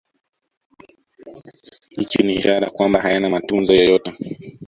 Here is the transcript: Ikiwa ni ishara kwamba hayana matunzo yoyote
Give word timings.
Ikiwa 2.01 2.25
ni 2.27 2.33
ishara 2.35 2.69
kwamba 2.69 3.01
hayana 3.01 3.29
matunzo 3.29 3.75
yoyote 3.75 4.13